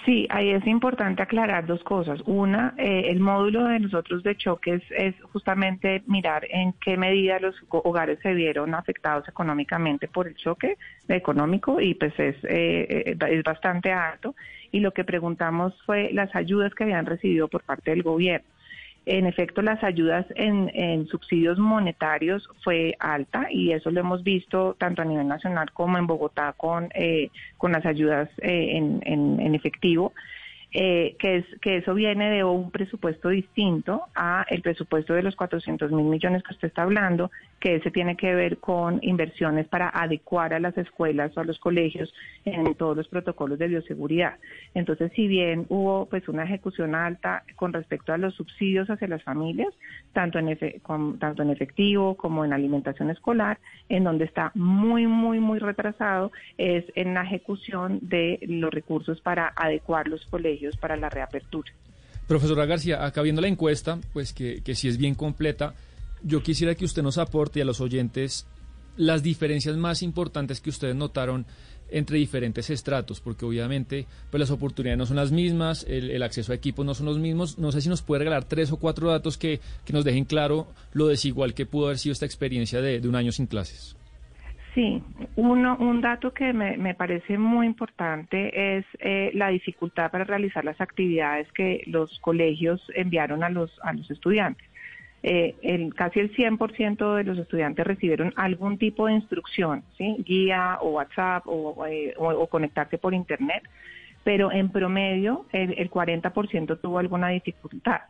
Sí, 0.07 0.25
ahí 0.29 0.51
es 0.51 0.65
importante 0.65 1.21
aclarar 1.21 1.65
dos 1.67 1.83
cosas. 1.83 2.21
Una, 2.25 2.73
eh, 2.77 3.07
el 3.09 3.19
módulo 3.19 3.65
de 3.65 3.79
nosotros 3.81 4.23
de 4.23 4.37
choques 4.37 4.81
es 4.89 5.13
justamente 5.33 6.01
mirar 6.07 6.45
en 6.49 6.71
qué 6.79 6.95
medida 6.95 7.39
los 7.41 7.55
ho- 7.67 7.81
hogares 7.83 8.17
se 8.23 8.33
vieron 8.33 8.73
afectados 8.73 9.27
económicamente 9.27 10.07
por 10.07 10.27
el 10.29 10.35
choque 10.35 10.77
económico 11.09 11.81
y 11.81 11.93
pues 11.95 12.17
es, 12.19 12.37
eh, 12.45 13.15
eh, 13.17 13.17
es 13.31 13.43
bastante 13.43 13.91
alto. 13.91 14.33
Y 14.71 14.79
lo 14.79 14.93
que 14.93 15.03
preguntamos 15.03 15.73
fue 15.85 16.11
las 16.13 16.33
ayudas 16.37 16.73
que 16.73 16.85
habían 16.85 17.05
recibido 17.05 17.49
por 17.49 17.63
parte 17.63 17.91
del 17.91 18.03
gobierno. 18.03 18.47
En 19.09 19.25
efecto, 19.25 19.61
las 19.61 19.81
ayudas 19.85 20.25
en, 20.35 20.69
en 20.73 21.07
subsidios 21.07 21.57
monetarios 21.57 22.49
fue 22.61 22.95
alta 22.99 23.47
y 23.49 23.71
eso 23.71 23.89
lo 23.89 24.01
hemos 24.01 24.21
visto 24.21 24.75
tanto 24.77 25.01
a 25.01 25.05
nivel 25.05 25.27
nacional 25.29 25.71
como 25.71 25.97
en 25.97 26.07
Bogotá 26.07 26.53
con, 26.57 26.89
eh, 26.93 27.29
con 27.57 27.71
las 27.71 27.85
ayudas 27.85 28.29
eh, 28.41 28.71
en, 28.75 29.01
en- 29.05 29.39
en 29.39 29.55
efectivo. 29.55 30.11
Eh, 30.73 31.15
que, 31.17 31.37
es, 31.37 31.45
que 31.61 31.77
eso 31.77 31.93
viene 31.93 32.29
de 32.29 32.43
un 32.43 32.71
presupuesto 32.71 33.29
distinto 33.29 34.03
a 34.15 34.45
el 34.49 34.61
presupuesto 34.61 35.13
de 35.13 35.23
los 35.23 35.35
400 35.35 35.91
mil 35.91 36.05
millones 36.05 36.43
que 36.43 36.53
usted 36.53 36.67
está 36.67 36.83
hablando, 36.83 37.31
que 37.59 37.75
ese 37.75 37.89
tiene 37.89 38.15
que 38.17 38.35
ver 38.35 38.57
con 38.57 38.99
inversiones 39.01 39.67
para 39.67 39.89
adecuar 39.89 40.53
a 40.53 40.59
las 40.59 40.77
escuelas 40.77 41.35
o 41.35 41.39
a 41.39 41.45
los 41.45 41.57
colegios 41.59 42.13
en 42.45 42.75
todos 42.75 42.95
los 42.97 43.07
protocolos 43.07 43.57
de 43.57 43.67
bioseguridad. 43.69 44.35
Entonces, 44.75 45.11
si 45.15 45.27
bien 45.27 45.65
hubo 45.69 46.05
pues 46.05 46.27
una 46.27 46.43
ejecución 46.43 46.93
alta 46.95 47.43
con 47.55 47.73
respecto 47.73 48.13
a 48.13 48.17
los 48.17 48.35
subsidios 48.35 48.89
hacia 48.89 49.07
las 49.07 49.23
familias, 49.23 49.73
tanto 50.13 50.37
en, 50.37 50.47
efe- 50.49 50.81
tanto 51.17 51.41
en 51.43 51.49
efectivo 51.49 52.15
como 52.15 52.43
en 52.45 52.53
alimentación 52.53 53.09
escolar, 53.09 53.57
en 53.89 54.03
donde 54.03 54.25
está 54.25 54.51
muy, 54.53 55.07
muy, 55.07 55.39
muy 55.39 55.59
retrasado 55.59 56.31
es 56.57 56.85
en 56.95 57.13
la 57.13 57.23
ejecución 57.23 57.99
de 58.01 58.39
los 58.47 58.71
recursos 58.71 59.21
para 59.21 59.53
adecuar 59.55 60.07
los 60.07 60.23
colegios 60.27 60.56
para 60.79 60.97
la 60.97 61.09
reapertura. 61.09 61.71
Profesora 62.27 62.65
García, 62.65 63.05
acá 63.05 63.21
viendo 63.21 63.41
la 63.41 63.47
encuesta, 63.47 63.99
pues 64.13 64.33
que, 64.33 64.61
que 64.61 64.75
sí 64.75 64.87
es 64.87 64.97
bien 64.97 65.15
completa, 65.15 65.73
yo 66.23 66.43
quisiera 66.43 66.75
que 66.75 66.85
usted 66.85 67.03
nos 67.03 67.17
aporte 67.17 67.61
a 67.61 67.65
los 67.65 67.79
oyentes 67.79 68.45
las 68.97 69.23
diferencias 69.23 69.77
más 69.77 70.01
importantes 70.01 70.59
que 70.59 70.69
ustedes 70.69 70.95
notaron 70.95 71.45
entre 71.89 72.17
diferentes 72.17 72.69
estratos, 72.69 73.21
porque 73.21 73.45
obviamente 73.45 74.07
pues 74.29 74.39
las 74.39 74.51
oportunidades 74.51 74.97
no 74.97 75.05
son 75.05 75.15
las 75.15 75.31
mismas, 75.31 75.85
el, 75.87 76.21
acceso 76.21 76.51
a 76.51 76.55
equipos 76.55 76.85
no 76.85 76.93
son 76.93 77.05
los 77.05 77.17
mismos. 77.17 77.57
No 77.57 77.71
sé 77.71 77.81
si 77.81 77.87
nos 77.87 78.01
puede 78.01 78.19
regalar 78.19 78.43
tres 78.43 78.71
o 78.71 78.77
cuatro 78.77 79.09
datos 79.09 79.37
que, 79.37 79.61
nos 79.93 80.03
dejen 80.03 80.25
claro 80.25 80.67
lo 80.91 81.07
desigual 81.07 81.53
que 81.53 81.65
pudo 81.65 81.85
haber 81.85 81.99
sido 81.99 82.13
esta 82.13 82.25
experiencia 82.25 82.81
de 82.81 83.07
un 83.07 83.15
año 83.15 83.31
sin 83.31 83.47
clases. 83.47 83.95
Sí, 84.77 85.01
uno, 85.37 85.75
un 85.79 86.01
dato 86.01 86.35
que 86.35 86.53
me, 86.53 86.77
me 86.77 86.93
parece 86.93 87.39
muy 87.39 87.65
importante 87.65 88.77
es 88.77 88.85
eh, 88.99 89.31
la 89.33 89.47
dificultad 89.47 90.11
para 90.11 90.23
realizar 90.23 90.63
las 90.63 90.79
actividades 90.79 91.51
que 91.53 91.81
los 91.87 92.19
colegios 92.19 92.79
enviaron 92.93 93.43
a 93.43 93.49
los, 93.49 93.71
a 93.81 93.93
los 93.93 94.11
estudiantes. 94.11 94.63
Eh, 95.23 95.55
el, 95.63 95.95
casi 95.95 96.19
el 96.19 96.31
100% 96.35 97.15
de 97.15 97.23
los 97.23 97.39
estudiantes 97.39 97.87
recibieron 97.87 98.33
algún 98.35 98.77
tipo 98.77 99.07
de 99.07 99.13
instrucción, 99.13 99.83
¿sí? 99.97 100.15
guía 100.19 100.77
o 100.79 100.89
WhatsApp 100.91 101.47
o, 101.47 101.83
eh, 101.87 102.13
o- 102.15 102.45
conectarse 102.45 102.99
por 102.99 103.15
Internet, 103.15 103.63
pero 104.23 104.51
en 104.51 104.69
promedio 104.69 105.47
el, 105.53 105.73
el 105.79 105.89
40% 105.89 106.79
tuvo 106.79 106.99
alguna 106.99 107.29
dificultad. 107.29 108.01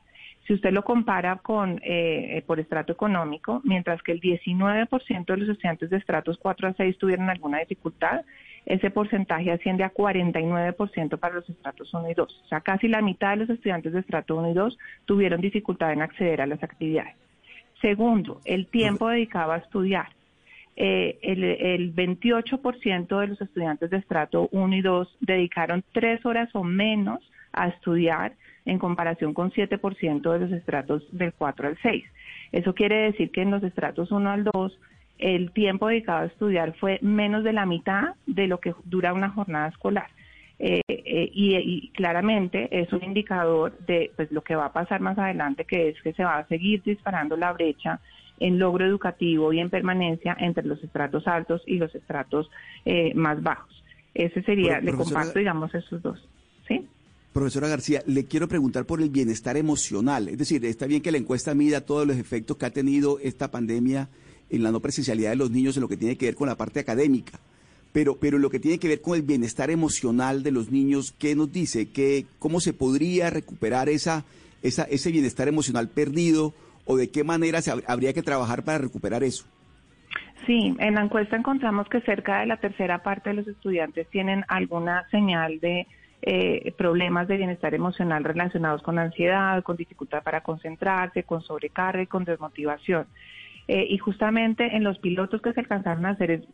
Si 0.47 0.53
usted 0.53 0.71
lo 0.71 0.83
compara 0.83 1.35
con 1.35 1.81
eh, 1.83 2.37
eh, 2.37 2.43
por 2.45 2.61
estrato 2.61 2.93
económico, 2.93 3.59
mientras 3.65 4.01
que 4.01 4.13
el 4.13 4.21
19% 4.21 5.25
de 5.25 5.37
los 5.37 5.49
estudiantes 5.49 5.89
de 5.89 5.97
estratos 5.97 6.37
4 6.41 6.69
a 6.69 6.73
6 6.73 6.97
tuvieron 6.97 7.29
alguna 7.29 7.59
dificultad, 7.59 8.21
ese 8.65 8.89
porcentaje 8.89 9.51
asciende 9.51 9.83
a 9.83 9.93
49% 9.93 11.19
para 11.19 11.35
los 11.35 11.49
estratos 11.49 11.93
1 11.93 12.09
y 12.09 12.13
2. 12.13 12.41
O 12.45 12.47
sea, 12.47 12.61
casi 12.61 12.87
la 12.87 13.01
mitad 13.01 13.31
de 13.31 13.37
los 13.37 13.49
estudiantes 13.49 13.91
de 13.91 13.99
estrato 13.99 14.37
1 14.37 14.51
y 14.51 14.53
2 14.53 14.77
tuvieron 15.05 15.41
dificultad 15.41 15.91
en 15.91 16.01
acceder 16.01 16.39
a 16.39 16.47
las 16.47 16.63
actividades. 16.63 17.15
Segundo, 17.81 18.39
el 18.45 18.67
tiempo 18.67 19.09
dedicado 19.09 19.51
a 19.51 19.57
estudiar. 19.57 20.07
Eh, 20.77 21.17
el, 21.23 21.43
el 21.43 21.93
28% 21.93 23.19
de 23.19 23.27
los 23.27 23.41
estudiantes 23.41 23.89
de 23.89 23.97
estrato 23.97 24.47
1 24.51 24.75
y 24.75 24.81
2 24.81 25.17
dedicaron 25.19 25.83
tres 25.91 26.25
horas 26.25 26.49
o 26.53 26.63
menos 26.63 27.19
a 27.53 27.67
estudiar 27.69 28.33
en 28.65 28.79
comparación 28.79 29.33
con 29.33 29.51
7% 29.51 30.31
de 30.33 30.39
los 30.39 30.51
estratos 30.51 31.03
del 31.11 31.33
4 31.33 31.67
al 31.69 31.77
6. 31.81 32.03
Eso 32.51 32.73
quiere 32.73 33.03
decir 33.03 33.31
que 33.31 33.41
en 33.41 33.51
los 33.51 33.63
estratos 33.63 34.11
1 34.11 34.29
al 34.29 34.43
2 34.43 34.79
el 35.19 35.51
tiempo 35.51 35.87
dedicado 35.87 36.19
a 36.19 36.25
estudiar 36.25 36.75
fue 36.75 36.99
menos 37.01 37.43
de 37.43 37.53
la 37.53 37.65
mitad 37.65 38.15
de 38.25 38.47
lo 38.47 38.59
que 38.59 38.73
dura 38.85 39.13
una 39.13 39.29
jornada 39.29 39.69
escolar. 39.69 40.07
Eh, 40.59 40.81
eh, 40.87 41.29
y, 41.33 41.55
y 41.55 41.89
claramente 41.89 42.67
es 42.71 42.91
un 42.91 43.03
indicador 43.03 43.77
de 43.85 44.11
pues, 44.15 44.31
lo 44.31 44.41
que 44.41 44.55
va 44.55 44.65
a 44.65 44.73
pasar 44.73 45.01
más 45.01 45.17
adelante, 45.17 45.65
que 45.65 45.89
es 45.89 46.01
que 46.01 46.13
se 46.13 46.23
va 46.23 46.37
a 46.39 46.47
seguir 46.47 46.81
disparando 46.83 47.37
la 47.37 47.53
brecha 47.53 47.99
en 48.39 48.59
logro 48.59 48.85
educativo 48.85 49.53
y 49.53 49.59
en 49.59 49.69
permanencia 49.69 50.35
entre 50.39 50.65
los 50.65 50.83
estratos 50.83 51.27
altos 51.27 51.61
y 51.67 51.77
los 51.77 51.93
estratos 51.95 52.49
eh, 52.85 53.13
más 53.15 53.41
bajos. 53.41 53.83
Ese 54.13 54.41
sería, 54.43 54.77
Pro- 54.77 54.85
le 54.85 54.93
comparto, 54.93 55.39
digamos, 55.39 55.73
esos 55.75 56.01
dos. 56.01 56.27
¿Sí? 56.67 56.87
Profesora 57.37 57.67
García, 57.67 58.01
le 58.07 58.25
quiero 58.25 58.47
preguntar 58.47 58.85
por 58.85 58.99
el 58.99 59.11
bienestar 59.11 59.57
emocional. 59.57 60.27
Es 60.27 60.39
decir, 60.39 60.65
está 60.65 60.87
bien 60.87 61.03
que 61.03 61.11
la 61.11 61.19
encuesta 61.19 61.53
mida 61.53 61.81
todos 61.85 62.07
los 62.07 62.17
efectos 62.17 62.57
que 62.57 62.65
ha 62.65 62.71
tenido 62.71 63.19
esta 63.19 63.51
pandemia 63.51 64.09
en 64.49 64.63
la 64.63 64.71
no 64.71 64.79
presencialidad 64.79 65.29
de 65.29 65.35
los 65.35 65.51
niños 65.51 65.77
en 65.77 65.81
lo 65.81 65.87
que 65.87 65.97
tiene 65.97 66.17
que 66.17 66.25
ver 66.25 66.33
con 66.35 66.47
la 66.47 66.55
parte 66.57 66.79
académica. 66.79 67.39
Pero, 67.93 68.15
pero 68.17 68.37
en 68.37 68.41
lo 68.41 68.49
que 68.49 68.59
tiene 68.59 68.79
que 68.79 68.87
ver 68.87 69.01
con 69.01 69.15
el 69.15 69.21
bienestar 69.21 69.69
emocional 69.69 70.41
de 70.41 70.51
los 70.51 70.71
niños, 70.71 71.13
¿qué 71.19 71.35
nos 71.35 71.51
dice? 71.51 71.91
¿Qué, 71.91 72.25
¿Cómo 72.39 72.59
se 72.59 72.73
podría 72.73 73.29
recuperar 73.29 73.87
esa, 73.87 74.25
esa, 74.63 74.85
ese 74.85 75.11
bienestar 75.11 75.47
emocional 75.47 75.89
perdido? 75.89 76.55
¿O 76.85 76.97
de 76.97 77.09
qué 77.11 77.23
manera 77.23 77.61
se 77.61 77.71
hab- 77.71 77.83
habría 77.85 78.13
que 78.13 78.23
trabajar 78.23 78.63
para 78.63 78.79
recuperar 78.79 79.23
eso? 79.23 79.45
Sí, 80.47 80.75
en 80.79 80.95
la 80.95 81.03
encuesta 81.03 81.35
encontramos 81.35 81.87
que 81.87 82.01
cerca 82.01 82.39
de 82.39 82.47
la 82.47 82.57
tercera 82.57 83.03
parte 83.03 83.29
de 83.29 83.35
los 83.35 83.47
estudiantes 83.47 84.07
tienen 84.09 84.43
alguna 84.47 85.07
señal 85.11 85.59
de 85.59 85.85
eh, 86.21 86.73
problemas 86.77 87.27
de 87.27 87.37
bienestar 87.37 87.73
emocional 87.73 88.23
relacionados 88.23 88.81
con 88.81 88.97
ansiedad, 88.99 89.63
con 89.63 89.77
dificultad 89.77 90.23
para 90.23 90.41
concentrarse, 90.41 91.23
con 91.23 91.41
sobrecarga 91.41 92.01
y 92.01 92.07
con 92.07 92.23
desmotivación. 92.25 93.05
Eh, 93.67 93.85
y 93.89 93.97
justamente 93.97 94.75
en 94.75 94.83
los 94.83 94.97
pilotos 94.99 95.41
que 95.41 95.53
se 95.53 95.59
alcanzaron 95.59 96.05
a 96.05 96.11
hacer 96.11 96.31
el, 96.31 96.47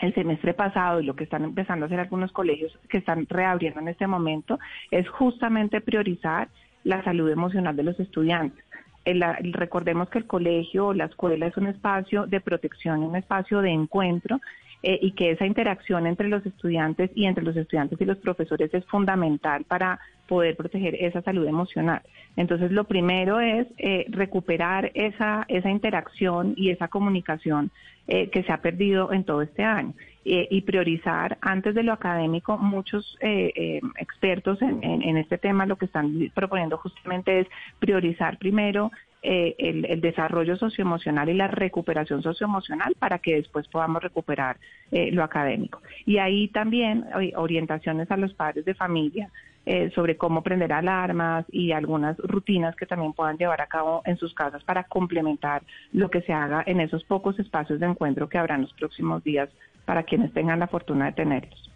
el 0.00 0.14
semestre 0.14 0.52
pasado 0.54 1.00
y 1.00 1.04
lo 1.04 1.14
que 1.14 1.24
están 1.24 1.44
empezando 1.44 1.84
a 1.84 1.86
hacer 1.86 2.00
algunos 2.00 2.32
colegios 2.32 2.76
que 2.88 2.98
están 2.98 3.26
reabriendo 3.28 3.80
en 3.80 3.88
este 3.88 4.06
momento 4.06 4.58
es 4.90 5.08
justamente 5.08 5.80
priorizar 5.80 6.48
la 6.84 7.02
salud 7.04 7.30
emocional 7.30 7.76
de 7.76 7.82
los 7.84 8.00
estudiantes. 8.00 8.64
El- 9.04 9.20
la- 9.20 9.38
recordemos 9.52 10.08
que 10.10 10.18
el 10.18 10.26
colegio 10.26 10.88
o 10.88 10.94
la 10.94 11.04
escuela 11.06 11.46
es 11.46 11.56
un 11.56 11.66
espacio 11.68 12.26
de 12.26 12.40
protección, 12.40 13.02
un 13.02 13.16
espacio 13.16 13.60
de 13.62 13.70
encuentro 13.70 14.40
eh, 14.82 14.98
y 15.02 15.12
que 15.12 15.30
esa 15.32 15.46
interacción 15.46 16.06
entre 16.06 16.28
los 16.28 16.44
estudiantes 16.46 17.10
y 17.14 17.26
entre 17.26 17.44
los 17.44 17.56
estudiantes 17.56 18.00
y 18.00 18.04
los 18.04 18.18
profesores 18.18 18.72
es 18.72 18.84
fundamental 18.86 19.64
para 19.64 19.98
poder 20.26 20.56
proteger 20.56 20.94
esa 20.94 21.22
salud 21.22 21.46
emocional. 21.46 22.02
Entonces, 22.36 22.70
lo 22.70 22.84
primero 22.84 23.40
es 23.40 23.66
eh, 23.78 24.06
recuperar 24.08 24.90
esa, 24.94 25.44
esa 25.48 25.70
interacción 25.70 26.54
y 26.56 26.70
esa 26.70 26.88
comunicación 26.88 27.70
eh, 28.06 28.28
que 28.30 28.42
se 28.44 28.52
ha 28.52 28.58
perdido 28.62 29.12
en 29.12 29.24
todo 29.24 29.42
este 29.42 29.64
año 29.64 29.92
eh, 30.24 30.46
y 30.50 30.60
priorizar 30.62 31.36
antes 31.40 31.74
de 31.74 31.82
lo 31.82 31.92
académico. 31.92 32.56
Muchos 32.58 33.16
eh, 33.20 33.52
eh, 33.56 33.80
expertos 33.98 34.62
en, 34.62 34.82
en- 34.84 35.02
en 35.02 35.16
este 35.16 35.36
tema 35.38 35.66
lo 35.66 35.76
que 35.76 35.86
están 35.86 36.30
proponiendo 36.34 36.76
justamente 36.78 37.40
es 37.40 37.46
priorizar 37.78 38.38
primero 38.38 38.90
eh, 39.22 39.54
el, 39.58 39.84
el 39.84 40.00
desarrollo 40.00 40.56
socioemocional 40.56 41.28
y 41.28 41.34
la 41.34 41.48
recuperación 41.48 42.22
socioemocional 42.22 42.94
para 42.98 43.18
que 43.18 43.34
después 43.34 43.68
podamos 43.68 44.02
recuperar 44.02 44.56
eh, 44.90 45.10
lo 45.12 45.22
académico. 45.22 45.82
Y 46.06 46.18
ahí 46.18 46.48
también 46.48 47.04
eh, 47.20 47.32
orientaciones 47.36 48.10
a 48.10 48.16
los 48.16 48.34
padres 48.34 48.64
de 48.64 48.74
familia 48.74 49.30
eh, 49.66 49.90
sobre 49.94 50.16
cómo 50.16 50.42
prender 50.42 50.72
alarmas 50.72 51.44
y 51.52 51.72
algunas 51.72 52.16
rutinas 52.18 52.74
que 52.76 52.86
también 52.86 53.12
puedan 53.12 53.36
llevar 53.36 53.60
a 53.60 53.66
cabo 53.66 54.02
en 54.06 54.16
sus 54.16 54.32
casas 54.32 54.64
para 54.64 54.84
complementar 54.84 55.62
lo 55.92 56.10
que 56.10 56.22
se 56.22 56.32
haga 56.32 56.64
en 56.66 56.80
esos 56.80 57.04
pocos 57.04 57.38
espacios 57.38 57.78
de 57.78 57.86
encuentro 57.86 58.28
que 58.28 58.38
habrá 58.38 58.54
en 58.54 58.62
los 58.62 58.72
próximos 58.72 59.22
días 59.22 59.50
para 59.84 60.02
quienes 60.04 60.32
tengan 60.32 60.60
la 60.60 60.66
fortuna 60.66 61.06
de 61.06 61.12
tenerlos. 61.12 61.69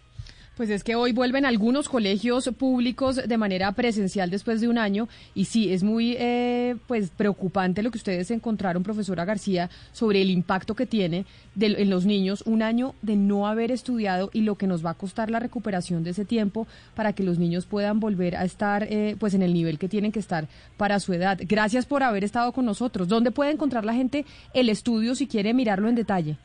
Pues 0.55 0.69
es 0.69 0.85
que 0.85 0.95
hoy 0.95 1.11
vuelven 1.11 1.43
algunos 1.43 1.89
colegios 1.89 2.49
públicos 2.57 3.17
de 3.27 3.37
manera 3.37 3.73
presencial 3.73 4.29
después 4.29 4.61
de 4.61 4.69
un 4.69 4.77
año 4.77 5.09
y 5.33 5.45
sí, 5.45 5.73
es 5.73 5.83
muy 5.83 6.15
eh, 6.17 6.77
pues 6.87 7.09
preocupante 7.09 7.83
lo 7.83 7.91
que 7.91 7.97
ustedes 7.97 8.31
encontraron, 8.31 8.81
profesora 8.81 9.25
García, 9.25 9.69
sobre 9.91 10.21
el 10.21 10.29
impacto 10.29 10.73
que 10.73 10.85
tiene 10.85 11.25
en 11.59 11.89
los 11.89 12.05
niños 12.05 12.41
un 12.45 12.61
año 12.61 12.95
de 13.01 13.17
no 13.17 13.47
haber 13.47 13.69
estudiado 13.69 14.29
y 14.31 14.41
lo 14.41 14.55
que 14.55 14.65
nos 14.65 14.85
va 14.85 14.91
a 14.91 14.93
costar 14.93 15.29
la 15.29 15.39
recuperación 15.39 16.05
de 16.05 16.11
ese 16.11 16.23
tiempo 16.23 16.67
para 16.95 17.11
que 17.11 17.23
los 17.23 17.37
niños 17.37 17.65
puedan 17.65 17.99
volver 17.99 18.37
a 18.37 18.45
estar 18.45 18.83
eh, 18.83 19.17
pues 19.19 19.33
en 19.33 19.41
el 19.41 19.53
nivel 19.53 19.77
que 19.77 19.89
tienen 19.89 20.13
que 20.13 20.19
estar 20.19 20.47
para 20.77 21.01
su 21.01 21.11
edad. 21.11 21.37
Gracias 21.41 21.85
por 21.85 22.01
haber 22.01 22.23
estado 22.23 22.53
con 22.53 22.63
nosotros. 22.63 23.09
¿Dónde 23.09 23.31
puede 23.31 23.51
encontrar 23.51 23.83
la 23.83 23.93
gente 23.93 24.25
el 24.53 24.69
estudio 24.69 25.15
si 25.15 25.27
quiere 25.27 25.53
mirarlo 25.53 25.89
en 25.89 25.95
detalle? 25.95 26.37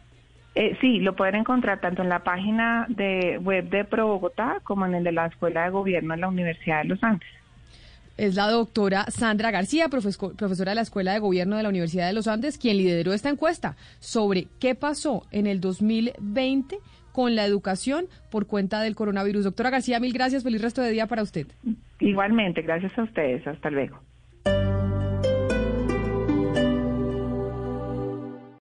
Eh, 0.55 0.77
sí, 0.81 0.99
lo 0.99 1.15
pueden 1.15 1.37
encontrar 1.37 1.81
tanto 1.81 2.03
en 2.03 2.09
la 2.09 2.25
página 2.25 2.87
de 2.89 3.39
web 3.39 3.69
de 3.71 3.85
Pro 3.85 4.09
Bogotá 4.09 4.61
como 4.65 4.85
en 4.87 4.95
el 4.95 5.05
de 5.05 5.13
la 5.13 5.27
Escuela 5.27 5.65
de 5.65 5.71
Gobierno 5.71 6.15
de 6.15 6.21
la 6.21 6.29
Universidad 6.29 6.83
de 6.83 6.89
los 6.89 7.03
Andes. 7.05 7.29
Es 8.17 8.35
la 8.35 8.49
doctora 8.51 9.05
Sandra 9.09 9.51
García, 9.51 9.89
profesora 9.89 10.73
de 10.73 10.75
la 10.75 10.83
Escuela 10.83 11.15
de 11.15 11.21
Gobierno 11.21 11.57
de 11.57 11.63
la 11.63 11.69
Universidad 11.69 12.07
de 12.07 12.13
los 12.13 12.27
Andes, 12.27 12.59
quien 12.59 12.77
lideró 12.77 13.13
esta 13.13 13.31
encuesta 13.31 13.77
sobre 13.99 14.49
qué 14.59 14.75
pasó 14.75 15.25
en 15.31 15.47
el 15.47 15.61
2020 15.61 16.79
con 17.13 17.35
la 17.35 17.45
educación 17.45 18.07
por 18.31 18.47
cuenta 18.47 18.83
del 18.83 18.95
coronavirus. 18.95 19.45
Doctora 19.45 19.71
García, 19.71 20.01
mil 20.01 20.13
gracias. 20.13 20.43
Feliz 20.43 20.61
resto 20.61 20.83
de 20.83 20.91
día 20.91 21.07
para 21.07 21.23
usted. 21.23 21.47
Igualmente, 22.01 22.63
gracias 22.63 22.97
a 22.99 23.05
ustedes. 23.05 23.47
Hasta 23.47 23.71
luego. 23.71 24.01